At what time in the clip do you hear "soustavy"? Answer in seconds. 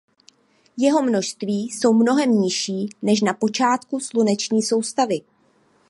4.63-5.21